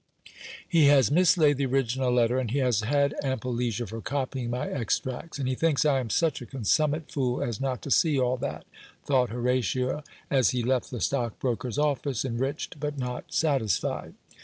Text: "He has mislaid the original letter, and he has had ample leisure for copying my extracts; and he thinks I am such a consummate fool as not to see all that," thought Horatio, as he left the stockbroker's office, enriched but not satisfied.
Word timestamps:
"He 0.67 0.85
has 0.87 1.11
mislaid 1.11 1.57
the 1.57 1.67
original 1.67 2.11
letter, 2.11 2.39
and 2.39 2.49
he 2.49 2.57
has 2.57 2.79
had 2.79 3.13
ample 3.23 3.53
leisure 3.53 3.85
for 3.85 4.01
copying 4.01 4.49
my 4.49 4.67
extracts; 4.67 5.37
and 5.37 5.47
he 5.47 5.53
thinks 5.53 5.85
I 5.85 5.99
am 5.99 6.09
such 6.09 6.41
a 6.41 6.47
consummate 6.47 7.11
fool 7.11 7.39
as 7.43 7.61
not 7.61 7.83
to 7.83 7.91
see 7.91 8.19
all 8.19 8.35
that," 8.37 8.65
thought 9.05 9.29
Horatio, 9.29 10.03
as 10.31 10.49
he 10.49 10.63
left 10.63 10.89
the 10.89 11.01
stockbroker's 11.01 11.77
office, 11.77 12.25
enriched 12.25 12.79
but 12.79 12.97
not 12.97 13.31
satisfied. 13.31 14.15